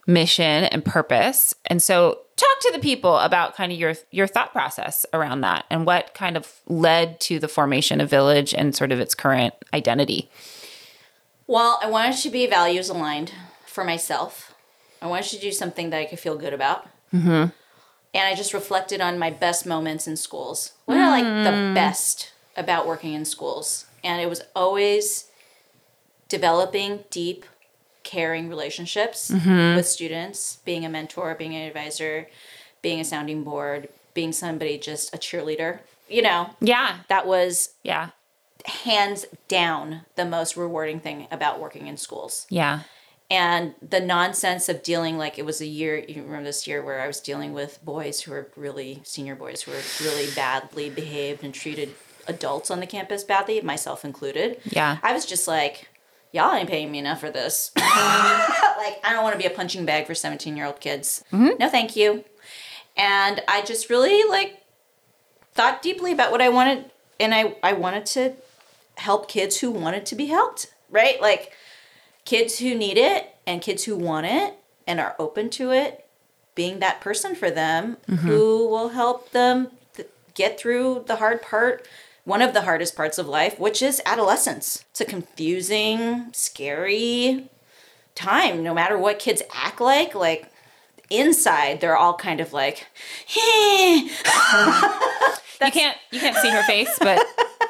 [0.05, 1.53] mission and purpose.
[1.65, 5.65] And so talk to the people about kind of your your thought process around that
[5.69, 9.53] and what kind of led to the formation of Village and sort of its current
[9.73, 10.29] identity.
[11.45, 13.33] Well, I wanted to be values aligned
[13.65, 14.53] for myself.
[15.01, 16.87] I wanted to do something that I could feel good about.
[17.13, 17.49] Mm-hmm.
[18.13, 20.73] And I just reflected on my best moments in schools.
[20.85, 23.85] What are like the best about working in schools?
[24.03, 25.25] And it was always
[26.29, 27.45] developing deep,
[28.03, 29.75] caring relationships mm-hmm.
[29.75, 32.27] with students, being a mentor, being an advisor,
[32.81, 35.79] being a sounding board, being somebody just a cheerleader.
[36.09, 36.99] You know, Yeah.
[37.09, 38.09] that was Yeah.
[38.65, 42.81] hands down the most rewarding thing about working in schools Yeah.
[43.29, 46.99] and the nonsense of dealing like it was a year you remember this year where
[47.01, 51.43] i was dealing with boys who were really senior boys who were really badly behaved
[51.43, 51.93] and treated
[52.27, 54.59] adults on the campus badly myself included.
[54.65, 54.97] Yeah.
[55.03, 55.89] i was just like
[56.31, 57.71] y'all ain't paying me enough for this.
[58.77, 61.57] Like i don't want to be a punching bag for 17 year old kids mm-hmm.
[61.59, 62.23] no thank you.
[62.95, 64.63] And i just really like
[65.53, 68.33] thought deeply about what i wanted and i i wanted to
[68.97, 71.21] help kids who wanted to be helped right?
[71.21, 71.53] Like
[72.25, 76.05] kids who need it and kids who want it and are open to it
[76.55, 78.27] being that person for them mm-hmm.
[78.27, 81.87] who will help them th- get through the hard part
[82.27, 87.49] one of the hardest parts of life which is adolescence it's a confusing scary
[88.15, 90.51] time no matter what kids act like like
[91.09, 92.85] inside they're all kind of like
[95.61, 97.25] you can't you can't see her face, but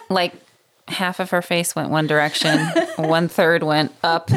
[0.10, 0.34] like
[0.88, 2.60] half of her face went one direction,
[2.98, 4.30] one third went up,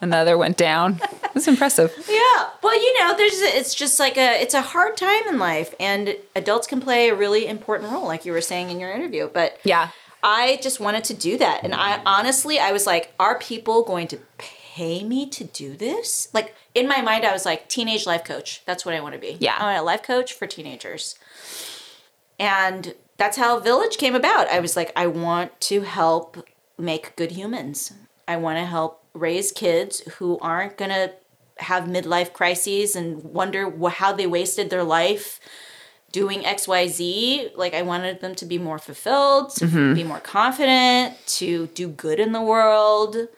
[0.00, 1.00] another went down.
[1.34, 1.92] It's impressive.
[2.08, 2.50] Yeah.
[2.62, 6.16] Well, you know, there's it's just like a it's a hard time in life and
[6.34, 9.58] adults can play a really important role like you were saying in your interview, but
[9.64, 9.90] Yeah.
[10.22, 11.64] I just wanted to do that.
[11.64, 16.28] And I honestly I was like are people going to pay me to do this?
[16.34, 18.62] Like in my mind I was like teenage life coach.
[18.66, 19.36] That's what I want to be.
[19.40, 19.56] Yeah.
[19.58, 21.14] I want a life coach for teenagers.
[22.38, 24.48] And that's how Village came about.
[24.48, 27.92] I was like I want to help make good humans.
[28.26, 31.12] I want to help raise kids who aren't going to
[31.60, 35.40] have midlife crises and wonder how they wasted their life
[36.12, 37.56] doing XYZ.
[37.56, 39.94] Like, I wanted them to be more fulfilled, to mm-hmm.
[39.94, 43.28] be more confident, to do good in the world,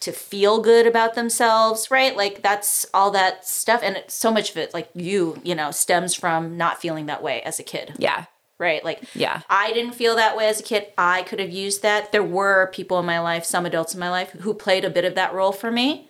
[0.00, 2.16] to feel good about themselves, right?
[2.16, 3.80] Like, that's all that stuff.
[3.82, 7.22] And it, so much of it, like you, you know, stems from not feeling that
[7.22, 8.24] way as a kid Yeah.
[8.58, 8.84] right?
[8.84, 9.40] Like, Yeah.
[9.48, 10.88] I didn't feel that way as a kid.
[10.98, 12.12] I could have used that.
[12.12, 15.04] There were people in my life, some adults in my life, who played a bit
[15.04, 16.08] of that role for me.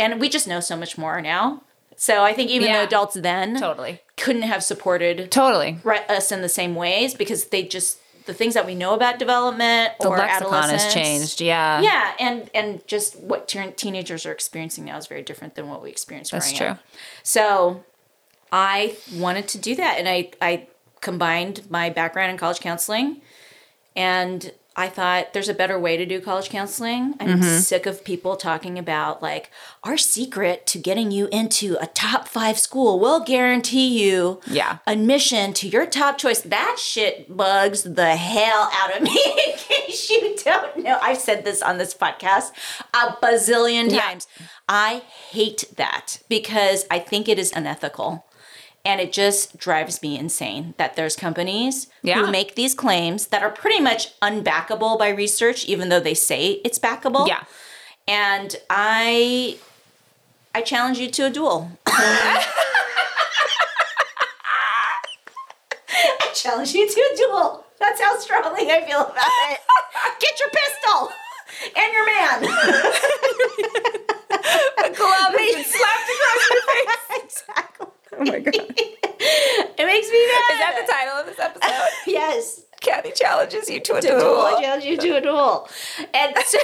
[0.00, 1.62] And we just know so much more now.
[1.96, 2.78] So I think even Yeah.
[2.78, 4.00] the adults then Totally.
[4.16, 5.78] couldn't have supported Totally.
[6.08, 9.92] us in the same ways because they just the things that we know about development
[9.98, 11.40] The or lexicon adolescence has changed.
[11.40, 11.80] Yeah.
[11.80, 15.82] yeah, and and just what teen- teenagers are experiencing now is very different than what
[15.82, 16.30] we experienced.
[16.30, 16.66] That's growing true.
[16.68, 16.78] up.
[17.22, 17.84] So,
[18.52, 20.66] I wanted to do that, and I I
[21.00, 23.20] combined my background in college counseling,
[23.96, 27.14] and I thought there's a better way to do college counseling.
[27.20, 27.58] I'm Mm-hmm.
[27.58, 29.50] sick of people talking about like
[29.84, 34.78] our secret to getting you into a top five school will guarantee you Yeah.
[34.86, 36.40] admission to your top choice.
[36.40, 39.10] That shit bugs the hell out of me.
[39.46, 42.52] In case you don't know, I've said this on this podcast
[42.94, 44.00] a bazillion Yeah.
[44.00, 44.26] times.
[44.66, 48.24] I hate that because I think it is unethical.
[48.84, 52.24] And it just drives me insane that there's companies Yeah.
[52.24, 56.60] who make these claims that are pretty much unbackable by research, even though they say
[56.64, 57.28] it's backable.
[57.28, 57.44] Yeah.
[58.08, 59.58] And I
[60.54, 61.70] I challenge you to a duel.
[61.86, 62.46] I
[66.34, 67.64] challenge you to a duel.
[67.78, 69.16] That's how strongly I feel about
[69.50, 69.58] it.
[70.20, 71.10] Get your pistol
[71.76, 72.40] and your man.
[74.94, 76.96] Glove slapped across your face.
[77.22, 77.69] exactly.
[78.18, 78.54] Oh my god.
[79.22, 80.52] It makes me mad.
[80.52, 81.88] Is that the title of this episode?
[82.06, 82.62] Yes.
[82.80, 84.40] Cathy challenges you to a To a duel.
[84.40, 85.68] I challenge you to a duel.
[86.14, 86.58] And so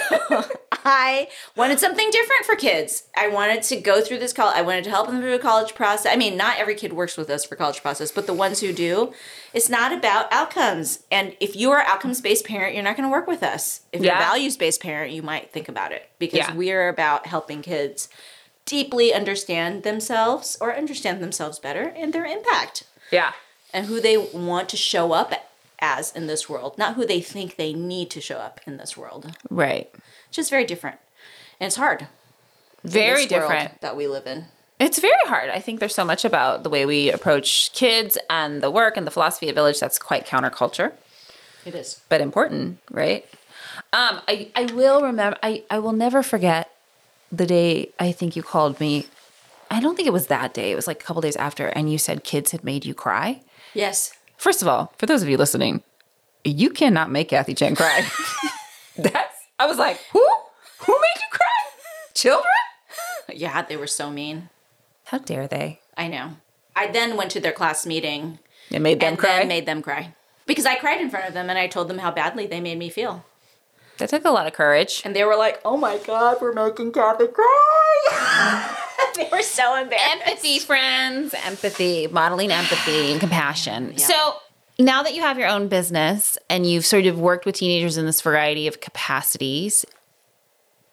[0.84, 3.04] I wanted something different for kids.
[3.14, 4.56] I wanted to go through this college.
[4.56, 6.10] I wanted to help them through the college process.
[6.10, 8.72] I mean, not every kid works with us for college process, but the ones who
[8.72, 9.12] do,
[9.52, 11.00] it's not about outcomes.
[11.10, 13.82] And if you are outcomes based parent, you're not going to work with us.
[13.92, 16.54] If you're a values based parent, you might think about it because Yeah.
[16.54, 18.08] we're about helping kids
[18.66, 23.32] deeply understand themselves or understand themselves better and their impact Yeah.
[23.72, 25.32] and who they want to show up
[25.78, 28.96] as in this world, not who they think they need to show up in this
[28.96, 29.36] world.
[29.50, 29.90] Right.
[30.28, 30.98] It's just very different.
[31.60, 32.06] And it's hard.
[32.84, 33.80] Very different.
[33.80, 34.46] that we live in.
[34.78, 35.48] It's very hard.
[35.50, 39.06] I think there's so much about the way we approach kids and the work and
[39.06, 40.92] the philosophy of village that's quite counterculture,
[41.64, 42.00] It is.
[42.08, 43.24] but important, right?
[43.92, 46.70] Um, I, I will remember, I, I will never forget
[47.32, 49.06] the day I think you called me.
[49.70, 50.70] I don't think it was that day.
[50.70, 53.40] It was like a couple days after, and you said kids had made you cry.
[53.74, 54.12] Yes.
[54.36, 55.82] First of all, for those of you listening,
[56.44, 58.06] you cannot make Cathy Chen cry.
[58.96, 60.24] That's, I was like, who?
[60.86, 61.80] Who made you cry?
[62.14, 62.52] Children?
[63.34, 64.48] Yeah, they were so mean.
[65.06, 65.80] How dare they?
[65.96, 66.36] I know.
[66.76, 68.38] I then went to their class meeting
[68.70, 69.38] It made them and cry.
[69.38, 70.14] then made them cry.
[70.46, 72.78] Because I cried in front of them and I told them how badly they made
[72.78, 73.24] me feel.
[73.98, 75.02] That took a lot of courage.
[75.04, 78.76] And they were like, oh my God, we're making Cathy cry.
[79.16, 80.22] they were so embarrassed.
[80.26, 81.34] Empathy, friends.
[81.44, 83.96] Empathy, modeling empathy and compassion.
[83.98, 84.34] So
[84.78, 88.04] now that you have your own business and you've sort of worked with teenagers in
[88.04, 89.86] this variety of capacities,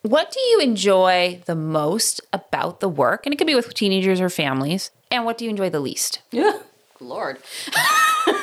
[0.01, 3.25] what do you enjoy the most about the work?
[3.25, 4.91] And it could be with teenagers or families.
[5.11, 6.21] And what do you enjoy the least?
[6.31, 6.59] Yeah.
[6.99, 7.37] Lord.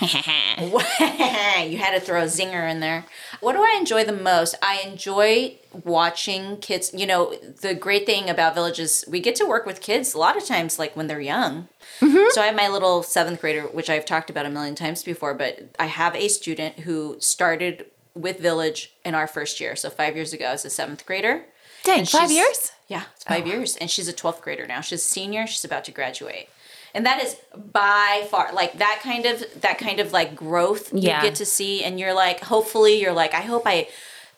[0.00, 3.06] you had to throw a zinger in there.
[3.40, 4.54] What do I enjoy the most?
[4.62, 6.92] I enjoy watching kids.
[6.94, 10.18] You know, the great thing about Village is we get to work with kids a
[10.18, 11.68] lot of times, like when they're young.
[12.00, 12.30] Mm-hmm.
[12.30, 15.32] So I have my little seventh grader, which I've talked about a million times before,
[15.32, 19.76] but I have a student who started with Village in our first year.
[19.76, 21.44] So five years ago as a seventh grader.
[21.84, 22.72] Dang, five years?
[22.88, 23.76] Yeah, it's five years.
[23.76, 24.80] And she's a 12th grader now.
[24.80, 25.46] She's a senior.
[25.46, 26.48] She's about to graduate.
[26.94, 31.22] And that is by far like that kind of that kind of like growth Yeah.
[31.22, 33.88] you get to see and you're like hopefully you're like I hope I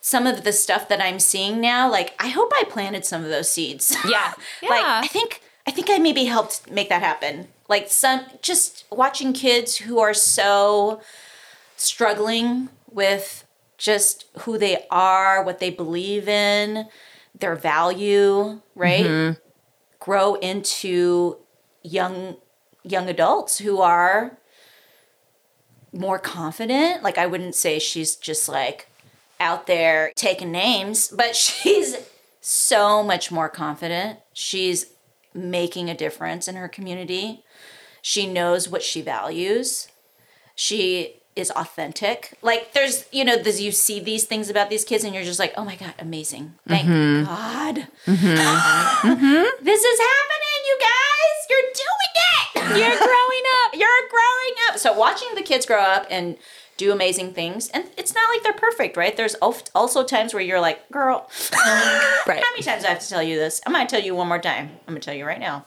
[0.01, 3.31] some of the stuff that I'm seeing now like I hope I planted some of
[3.31, 3.97] those seeds.
[4.09, 4.33] Yeah.
[4.63, 7.49] like I think I think I maybe helped make that happen.
[7.69, 11.01] Like some just watching kids who are so
[11.77, 13.45] struggling with
[13.77, 16.89] just who they are, what they believe in,
[17.39, 19.05] their value, right?
[19.05, 19.39] Mm-hmm.
[20.01, 21.37] Grow into
[21.89, 22.37] young
[22.85, 24.39] young adults who are
[25.93, 27.03] more confident.
[27.03, 28.89] Like I wouldn't say she's just like
[29.41, 31.97] out there taking names, but she's
[32.41, 34.21] so much more confident.
[34.33, 34.87] She's
[35.35, 37.45] making a difference in her community.
[38.03, 39.89] She knows what she values.
[40.55, 42.37] She is authentic.
[42.43, 45.39] Like there's, you know, there's you see these things about these kids and you're just
[45.39, 46.55] like, oh my God, amazing.
[46.67, 47.87] Thank God.
[48.07, 48.27] Mm-hmm.
[49.09, 49.65] mm-hmm.
[49.65, 50.38] This is happening.
[51.63, 52.79] You're doing it.
[52.79, 53.75] You're growing up.
[53.75, 54.79] You're growing up.
[54.79, 56.37] So watching the kids grow up and
[56.77, 59.17] do amazing things, and it's not like they're perfect, right?
[59.17, 61.29] There's also times where you're like, girl,
[62.27, 62.41] Right.
[62.45, 63.61] how many times do I have to tell you this?
[63.67, 64.71] I'm going to tell you one more time.
[64.87, 65.65] I'm going to tell you right now.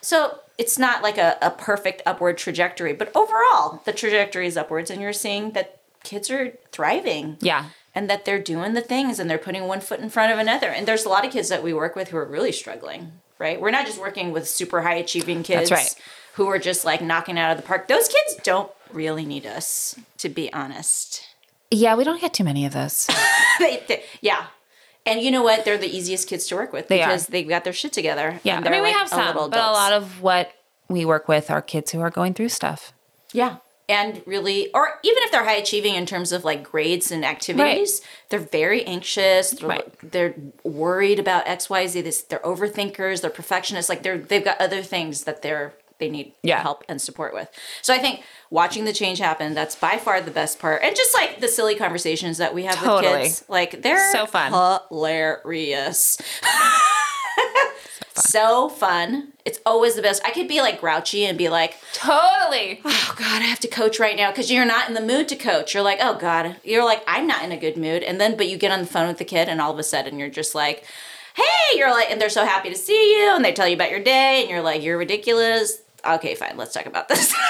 [0.00, 4.90] So it's not like a, a perfect upward trajectory, but overall, the trajectory is upwards,
[4.90, 7.66] and you're seeing that kids are thriving Yeah.
[7.94, 10.68] and that they're doing the things and they're putting one foot in front of another.
[10.68, 13.60] And there's a lot of kids that we work with who are really struggling, right?
[13.60, 16.04] We're not just working with super high achieving kids That's right.
[16.34, 17.88] who are just like knocking out of the park.
[17.88, 21.22] Those kids don't really need us, to be honest.
[21.70, 23.06] Yeah, we don't get too many of those.
[23.58, 24.46] they, they- yeah.
[25.06, 25.64] And you know what?
[25.64, 27.06] They're the easiest kids to work with They are.
[27.08, 28.40] because they've got their shit together.
[28.42, 30.52] Yeah, I mean, they're, we like, have some, but a lot of what
[30.88, 32.92] we work with are kids who are going through stuff.
[33.32, 33.56] Yeah.
[33.88, 38.02] And really, or even if they're high achieving in terms of like grades and activities,
[38.28, 39.52] they're very anxious.
[39.52, 40.10] They're, Right.
[40.12, 42.02] they're worried about X, Y, Z.
[42.02, 43.22] This, they're overthinkers.
[43.22, 43.88] They're perfectionists.
[43.88, 46.62] Like they're they've got other things that they're they need Yeah.
[46.62, 47.48] help and support with.
[47.82, 50.82] So I think watching the change happen, that's by far the best part.
[50.84, 53.12] And just like the silly conversations that we have Totally.
[53.14, 54.52] with kids, like they're So fun.
[54.90, 56.18] hilarious.
[58.18, 59.32] so fun.
[59.44, 60.22] It's always the best.
[60.24, 62.80] I could be like grouchy and be like, Totally.
[62.84, 64.30] oh god i have to coach right now.
[64.30, 65.74] Because you're not in the mood to coach.
[65.74, 66.56] You're like oh god.
[66.64, 68.02] You're like i'm not in a good mood.
[68.02, 69.82] And then but you get on the phone with the kid and all of a
[69.82, 70.84] sudden you're just like
[71.34, 71.78] hey!
[71.78, 74.02] You're like and they're so happy to see you and they tell you about your
[74.02, 75.82] day and you're like you're ridiculous.
[76.06, 76.56] Okay fine.
[76.56, 77.34] Let's talk about this.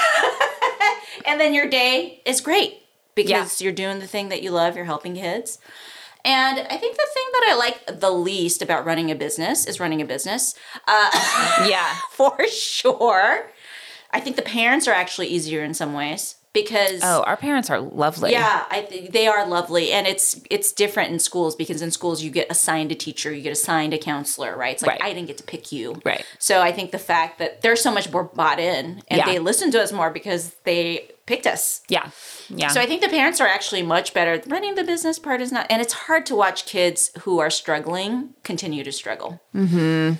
[1.25, 2.81] And then your day is great
[3.13, 4.75] because you're doing the thing that you love.
[4.75, 5.59] You're helping kids
[6.25, 9.79] and I think the thing that I like the least about running a business is
[9.79, 10.55] running a business.
[10.87, 11.09] Uh,
[11.69, 11.93] Yeah.
[12.11, 13.49] for sure.
[14.11, 17.79] I think the parents are actually easier in some ways because Oh, our parents are
[17.79, 18.31] lovely.
[18.31, 22.23] yeah, I th- they are lovely, and it's it's different in schools because in schools
[22.23, 24.73] you get assigned a teacher, you get assigned a counselor, right?
[24.73, 25.11] It's like Right.
[25.11, 26.25] I didn't get to pick you, Right.
[26.39, 29.25] So I think the fact that they're so much more bought in and Yeah.
[29.27, 31.81] they listen to us more because they picked us.
[31.87, 32.09] Yeah.
[32.49, 32.69] Yeah.
[32.69, 34.41] So I think the parents are actually much better.
[34.47, 38.33] Running the business part is not, and it's hard to watch kids who are struggling
[38.43, 39.39] continue to struggle.
[39.55, 40.15] Mm-hmm.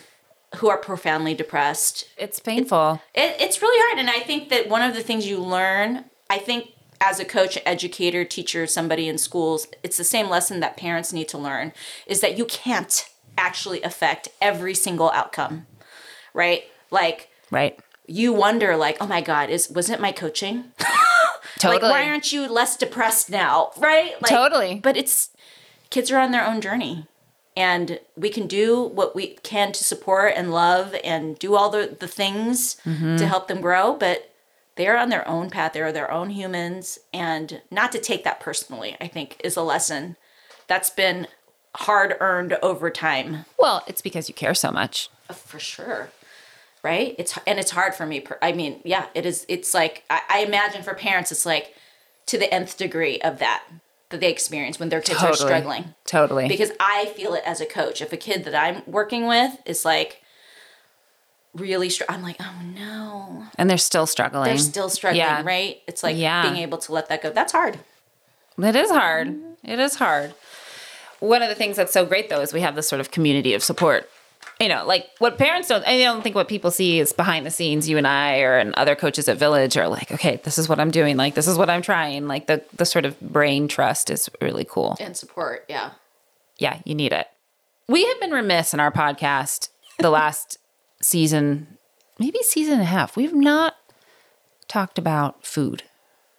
[0.60, 3.02] Who are profoundly depressed, it's painful.
[3.14, 6.40] it, it's really hard and i think that one of the things you learn i
[6.40, 6.62] think
[7.02, 11.30] as a coach, educator, teacher, somebody in schools, it's the same lesson that parents need
[11.30, 11.72] to learn
[12.06, 15.66] is that you can't actually affect every single outcome.
[16.34, 16.64] Right?
[16.92, 17.80] Like Right.
[18.10, 20.72] You wonder like, "Oh my god, is was it my coaching?"
[21.60, 21.80] Totally.
[21.82, 23.72] Like why aren't you less depressed now?
[23.78, 24.14] Right?
[24.22, 24.76] Like, Totally.
[24.82, 25.30] But it's
[25.90, 27.06] kids are on their own journey.
[27.58, 31.98] And we can do what we can to support and love and do all the,
[32.00, 33.18] the things Mm-hmm.
[33.18, 34.32] to help them grow, but
[34.76, 35.74] they're on their own path.
[35.74, 37.00] They're their own humans.
[37.14, 40.16] And not to take that personally, I think, is a lesson
[40.68, 41.28] that's been
[41.76, 43.44] hard earned over time.
[43.58, 45.10] Well, it's because you care so much.
[45.34, 46.10] For sure.
[46.84, 47.16] Right?
[47.18, 48.22] It's and it's hard for me.
[48.22, 49.46] per- I mean, yeah, it is.
[49.50, 51.74] It's like I, I imagine for parents, it's like
[52.28, 53.64] to the nth degree of that
[54.10, 55.94] that they experience when their kids are struggling.
[56.06, 56.48] Totally.
[56.48, 58.02] Because I feel it as a coach.
[58.02, 60.22] If a kid that I'm working with is like
[61.54, 64.46] really, str- I'm like, oh no, and they're still struggling.
[64.46, 65.20] they're still struggling.
[65.20, 65.42] Yeah.
[65.44, 65.82] Right?
[65.88, 66.44] It's like Yeah.
[66.44, 67.32] being able to let that go.
[67.32, 67.80] That's hard.
[68.58, 69.38] It is hard.
[69.64, 70.34] It is hard.
[71.20, 73.54] One of the things that's so great though is we have this sort of community
[73.54, 74.10] of support.
[74.60, 77.52] You know, like what parents don't, I don't think what people see is behind the
[77.52, 77.88] scenes.
[77.88, 80.82] You and I, or and other coaches at Village, are like, okay, this is what
[80.82, 81.16] I'm doing.
[81.16, 82.28] Like, this is what I'm trying.
[82.28, 84.98] Like the the sort of brain trust is really cool.
[85.00, 85.66] And support.
[85.70, 85.92] Yeah.
[86.58, 87.28] Yeah, you need it.
[87.88, 90.58] We have been remiss in our podcast the last
[91.02, 91.78] season,
[92.20, 93.16] maybe season and a half.
[93.16, 93.76] We've not
[94.68, 95.84] talked about food.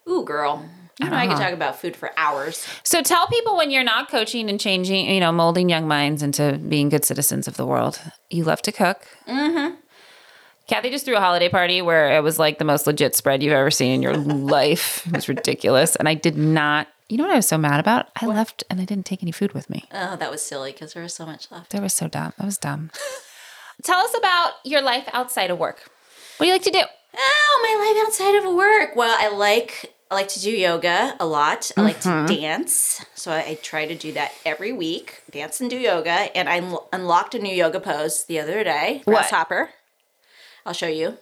[0.07, 0.69] Ooh, girl.
[1.01, 1.35] You know, I Uh-huh.
[1.35, 2.65] could talk about food for hours.
[2.83, 6.57] So tell people when you're not coaching and changing, you know, molding young minds into
[6.59, 7.99] being good citizens of the world.
[8.29, 9.07] You love to cook.
[9.27, 9.75] Mm-hmm.
[10.67, 13.51] Cathy just threw a holiday party where it was like the most legit spread you've
[13.53, 14.15] ever seen in your
[14.55, 15.05] life.
[15.07, 15.95] It was ridiculous.
[15.97, 18.07] And I did not, you know what I was so mad about?
[18.21, 19.85] I left and I didn't take any food with me.
[19.91, 21.71] Oh, that was silly because there was so much left.
[21.71, 22.31] That was so dumb.
[22.37, 22.91] That was dumb.
[23.83, 25.89] Tell us about your life outside of work.
[26.37, 26.83] What do you like to do?
[27.17, 28.95] Oh, my life outside of work.
[28.95, 31.71] Well, I like I like to do yoga a lot.
[31.77, 32.25] I like Mm-hmm.
[32.27, 35.21] to dance, so I, I try to do that every week.
[35.31, 36.57] Dance and do yoga, and I
[36.91, 39.01] unlocked a new yoga pose the other day.
[39.05, 39.13] What?
[39.21, 39.69] Grasshopper.
[40.65, 41.17] I'll show you.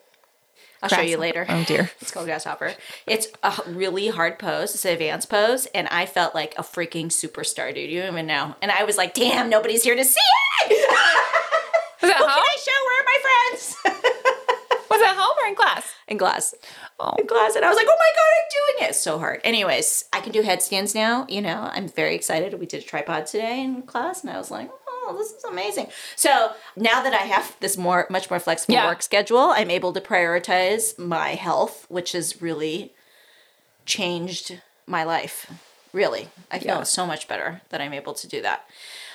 [0.81, 1.45] I'll show you later.
[1.47, 1.91] Oh, dear.
[2.01, 2.73] It's called grasshopper.
[3.05, 4.73] It's a really hard pose.
[4.73, 7.91] It's an advanced pose, and I felt like a freaking superstar, dude.
[7.91, 8.55] You don't even know.
[8.61, 10.19] And I was like, "Damn, nobody's here to see
[10.69, 10.89] it."
[12.01, 12.29] It What can?
[12.29, 12.71] I show?
[12.87, 13.75] Where are my friends?
[14.89, 15.93] Was it home or in class?
[16.07, 16.55] in class.
[16.99, 17.13] Oh.
[17.19, 19.41] In class, and I was like, "Oh my god, I'm doing it!" It's so hard.
[19.43, 21.25] Anyways, I can do headstands now.
[21.29, 22.59] You know, I'm very excited.
[22.59, 25.87] We did a tripod today in class, and I was like, "Oh, this is amazing."
[26.15, 28.87] So now that I have this more, much more flexible Yeah.
[28.87, 32.93] work schedule, I'm able to prioritize my health, which has really
[33.85, 35.51] changed my life.
[35.93, 36.83] Really, I feel Yeah.
[36.83, 38.67] so much better that I'm able to do that.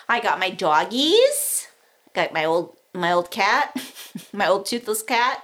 [0.09, 1.69] I got my doggies.
[2.15, 3.77] Got my old my old cat,
[4.33, 5.43] my old toothless cat,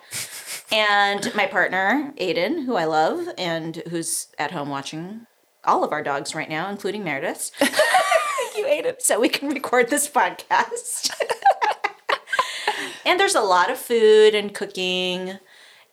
[0.73, 5.27] and my partner Aiden, who I love and who's at home watching
[5.65, 7.51] all of our dogs right now, including Meredith.
[7.59, 9.01] Thank you, Aiden.
[9.01, 11.11] So we can record this podcast.
[13.05, 15.39] and there's a lot of food and cooking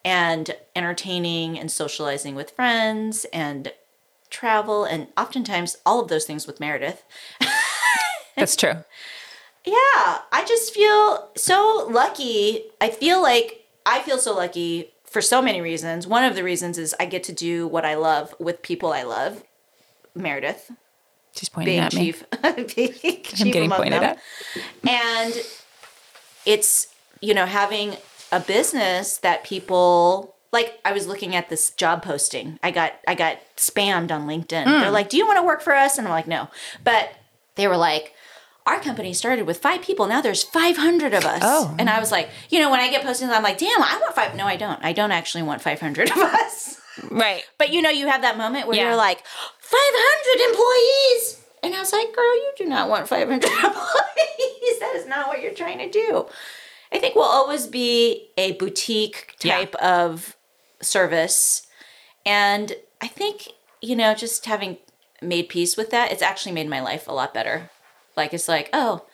[0.06, 3.74] and entertaining and socializing with friends and
[4.30, 7.04] travel and oftentimes all of those things with Meredith.
[8.36, 8.84] That's true.
[9.66, 12.64] Yeah, I just feel so lucky.
[12.80, 16.08] I feel like I feel so lucky for so many reasons.
[16.08, 19.04] One of the reasons is I get to do what I love with people I
[19.04, 19.44] love.
[20.16, 20.72] Meredith,
[21.36, 22.14] She's pointing being at me.
[22.76, 22.94] being
[23.24, 24.04] chief I'm getting pointed them.
[24.04, 24.20] at.
[24.88, 25.34] And
[26.46, 26.88] it's,
[27.22, 27.98] you know, having
[28.32, 32.58] a business that people like I was looking at this job posting.
[32.64, 34.64] I got I got spammed on LinkedIn.
[34.64, 34.82] Hmm.
[34.82, 36.50] They're like, "Do you want to work for us?" And I'm like, "No."
[36.84, 37.12] But
[37.56, 38.14] they were like,
[38.68, 40.06] "Our company started with 5 people.
[40.06, 41.76] Now there's 500 of us." Oh.
[41.80, 44.14] And I was like, you know, when I get postings, I'm like, "Damn, I want
[44.14, 44.80] 5." No, I don't.
[44.84, 46.80] I don't actually want 500 of us.
[47.10, 47.44] Right.
[47.58, 48.86] But you know, you have that moment where Yeah.
[48.88, 49.24] you're like,
[49.60, 51.42] 500 employees.
[51.64, 54.80] And I was like, girl, you do not want 500 employees.
[54.80, 56.28] That is not what you're trying to do.
[56.92, 59.58] I think we'll always be a boutique Yeah.
[59.58, 60.36] type of
[60.82, 61.64] service.
[62.26, 63.50] And I think,
[63.82, 64.78] you know, just having
[65.22, 67.70] made peace with that, it's actually made my life a lot better.
[68.18, 69.06] Like, it's like, oh,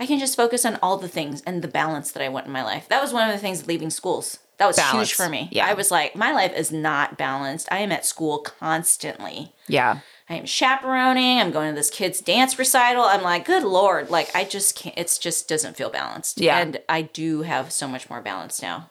[0.00, 2.52] I can just focus on all the things and the balance that I want in
[2.52, 2.88] my life.
[2.88, 4.38] That was one of the things leaving schools.
[4.58, 5.10] That was Balance.
[5.10, 5.48] huge for me.
[5.50, 5.66] Yeah.
[5.66, 7.68] I was like, my life is not balanced.
[7.72, 9.52] I am at school constantly.
[9.66, 9.98] Yeah.
[10.28, 11.38] I am chaperoning.
[11.40, 13.02] I'm going to this kid's dance recital.
[13.02, 14.96] I'm like, good lord, like I just can't.
[14.96, 16.40] It's just doesn't feel balanced.
[16.40, 16.58] Yeah.
[16.58, 18.90] and I do have so much more balance now,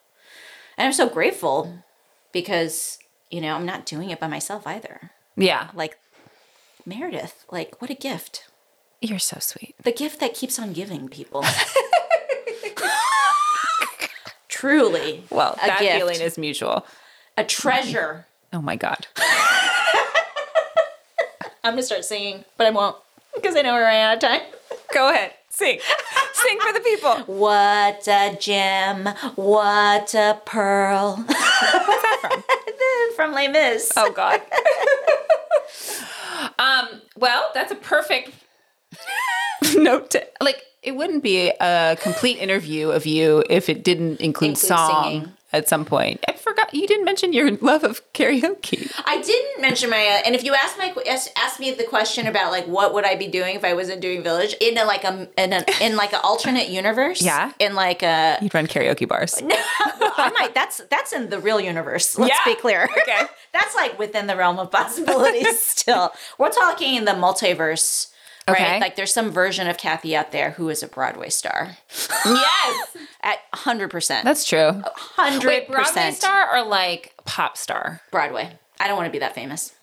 [0.78, 1.84] and I'm so grateful
[2.32, 2.99] because
[3.30, 5.11] you know I'm not doing it by myself either.
[5.36, 5.69] Yeah.
[5.74, 5.97] Like
[6.86, 8.43] Meredith, like what a gift.
[9.02, 9.74] You're so sweet.
[9.82, 11.43] The gift that keeps on giving people.
[14.47, 15.95] Truly, Well, that gift.
[15.97, 16.86] feeling is mutual.
[17.36, 18.26] a treasure.
[18.54, 19.08] Oh my God.
[21.64, 22.95] I'm gonna start singing, but I won't
[23.36, 24.41] because I know we're running out of time.
[24.93, 25.34] Go ahead.
[25.49, 25.80] Sing.
[26.34, 27.16] Sing for the people.
[27.39, 31.16] What a gem, what a pearl.
[31.18, 32.43] What's that from?
[33.16, 33.91] From Les Mis.
[33.95, 34.41] Oh God.
[36.60, 38.32] um, well, that's a perfect
[39.76, 44.52] note to like it wouldn't be a complete interview of you if it didn't include,
[44.52, 45.32] Include song singing.
[45.54, 46.24] at some point.
[46.28, 48.92] I forgot you didn't mention your love of karaoke.
[49.06, 52.52] I didn't mention my, uh, and if you ask my ask, me the question about
[52.52, 55.30] like what would I be doing if I wasn't doing Village in a, like a
[55.38, 57.52] in a in like an alternate universe, Yeah.
[57.60, 59.39] in like a You'd run karaoke bars.
[59.44, 59.56] No,
[60.18, 60.56] I might.
[60.56, 62.18] That's that's in the real universe.
[62.18, 62.54] Let's Yeah.
[62.56, 62.86] be clear.
[63.04, 63.22] Okay.
[63.54, 65.60] that's like within the realm of possibilities.
[65.62, 68.08] still, we're talking the multiverse.
[68.48, 68.64] Okay.
[68.64, 68.82] Right?
[68.82, 71.78] Like there's some version of Cathy out there who is a Broadway star
[72.26, 74.24] yes, at 100%.
[74.24, 74.82] that's true.
[75.18, 78.02] 100% Wait, Broadway star or like pop star?
[78.12, 78.58] Broadway.
[78.80, 79.74] I don't want to be that famous.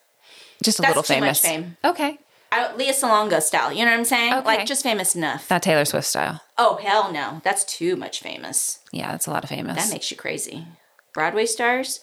[0.62, 1.44] Just a That's little too famous.
[1.44, 1.76] much fame.
[1.84, 2.18] Okay,
[2.50, 3.72] I, Lea Salonga style.
[3.72, 4.32] You know what I'm saying?
[4.34, 4.44] Okay.
[4.44, 5.48] Like just famous enough.
[5.48, 6.40] not Taylor Swift style.
[6.56, 7.40] oh, hell no.
[7.44, 8.80] That's too much famous.
[8.90, 9.76] Yeah, that's a lot of famous.
[9.86, 10.66] That makes you crazy.
[11.14, 12.00] Broadway stars,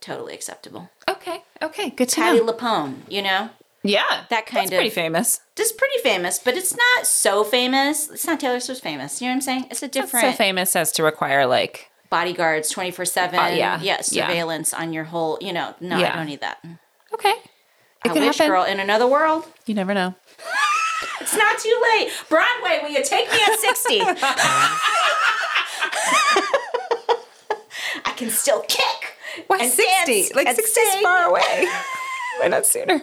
[0.00, 0.90] totally acceptable.
[1.10, 2.52] okay, okay, good to Patti know.
[2.52, 3.50] LuPone, you know?
[3.88, 5.40] Yeah, That kind that's pretty famous.
[5.54, 8.10] This is pretty famous, but it's not so famous.
[8.10, 9.20] It's not Taylor Swift famous.
[9.20, 9.66] You know what I'm saying?
[9.70, 13.38] It's a different so famous as to require like bodyguards 24 7.
[13.38, 13.98] Uh, yeah, Yeah, yeah.
[14.02, 16.12] surveillance on your whole, you know, no, Yeah.
[16.12, 16.58] I don't need that.
[17.14, 17.34] okay.
[18.04, 18.52] It I wish, happen.
[18.52, 19.44] girl, in another world.
[19.66, 20.14] You never know.
[21.20, 22.10] It's not too late.
[22.28, 24.00] Broadway, will you take me at 60?
[28.04, 29.14] I can still kick.
[29.46, 30.34] Why 60?
[30.34, 31.66] Like 60 is far away.
[32.40, 33.00] Why not sooner?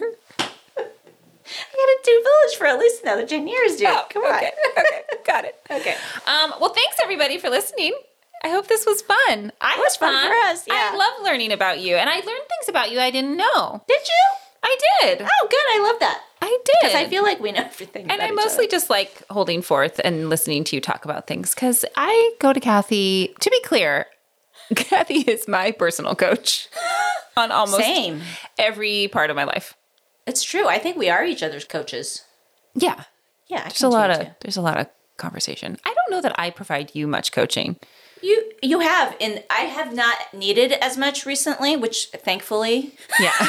[2.04, 3.88] Do Village for at least another 10 years, dude.
[3.88, 4.34] Oh, Come on.
[4.34, 4.50] okay.
[4.78, 5.00] okay.
[5.26, 5.56] Got it.
[5.70, 5.96] Okay.
[6.26, 7.92] Um, well, thanks everybody for listening.
[8.42, 9.52] I hope this was fun.
[9.60, 10.90] I It was had fun for us, yeah.
[10.92, 13.82] I love learning about you, and I learned things about you I didn't know.
[13.88, 14.36] Did you?
[14.62, 15.22] I did.
[15.22, 15.58] Oh, good.
[15.58, 16.20] I love that.
[16.42, 16.74] I did.
[16.82, 18.10] Because I feel like we know everything.
[18.10, 21.84] and I mostly just like holding forth and listening to you talk about things because
[21.96, 23.34] I go to Cathy.
[23.40, 24.06] To be clear,
[24.76, 26.68] Cathy is my personal coach
[27.36, 28.20] on almost Same.
[28.58, 29.74] every part of my life.
[30.26, 30.66] It's true.
[30.68, 32.22] I think we are each other's coaches.
[32.74, 33.04] Yeah,
[33.48, 34.26] Yeah, I there's a lot of too.
[34.40, 35.76] there's a lot of conversation.
[35.84, 37.76] I don't know that I provide you much coaching.
[38.22, 42.94] You you have, and I have not needed as much recently, which thankfully.
[43.20, 43.32] Yeah.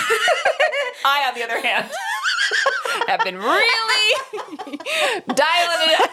[1.07, 1.89] I, on the other hand,
[3.07, 4.13] have been really
[5.27, 6.11] dialing it up.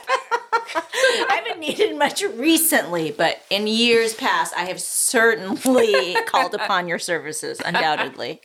[0.74, 6.98] I haven't needed much recently, but in years past, I have certainly called upon your
[6.98, 8.40] services, undoubtedly.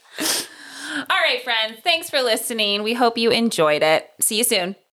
[0.90, 1.80] All right, friends.
[1.82, 2.82] Thanks for listening.
[2.82, 4.10] We hope you enjoyed it.
[4.20, 4.76] See you soon.